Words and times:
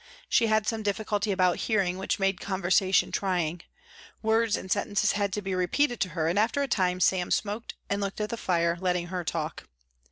She 0.27 0.47
had 0.47 0.65
some 0.65 0.81
difficulty 0.81 1.31
about 1.31 1.57
hearing 1.69 1.99
which 1.99 2.17
made 2.17 2.41
conversation 2.41 3.11
trying. 3.11 3.61
Words 4.23 4.57
and 4.57 4.71
sentences 4.71 5.11
had 5.11 5.31
to 5.33 5.43
be 5.43 5.53
repeated 5.53 5.99
to 5.99 6.09
her 6.17 6.27
and 6.27 6.39
after 6.39 6.63
a 6.63 6.67
time 6.67 6.99
Sam 6.99 7.29
smoked 7.29 7.75
and 7.87 8.01
looked 8.01 8.19
at 8.19 8.31
the 8.31 8.35
fire, 8.35 8.79
letting 8.81 9.09
her 9.09 9.23
talk. 9.23 9.65